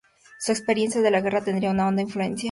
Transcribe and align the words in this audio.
Su 0.39 0.51
experiencia 0.51 0.99
de 1.01 1.11
la 1.11 1.21
guerra 1.21 1.43
tendría 1.43 1.69
una 1.69 1.87
honda 1.87 2.01
influencia 2.01 2.09
en 2.09 2.09
sus 2.09 2.21
películas. 2.21 2.39